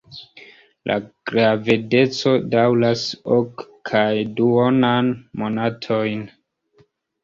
[0.91, 0.95] La
[1.31, 3.05] gravedeco daŭras
[3.37, 4.05] ok kaj
[4.43, 6.31] duonan monatojn.